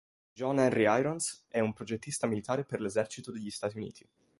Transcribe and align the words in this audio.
John 0.33 0.57
Henry 0.57 0.87
Irons 0.91 1.45
è 1.47 1.59
un 1.59 1.73
progettista 1.73 2.25
militare 2.25 2.65
per 2.65 2.81
l'esercito 2.81 3.31
degli 3.31 3.51
Stati 3.51 3.77
Uniti. 3.77 4.09